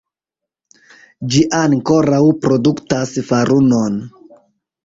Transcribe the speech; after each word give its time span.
Ĝi 1.35 1.43
ankoraŭ 1.59 2.23
produktas 2.47 3.15
farunon. 3.29 4.01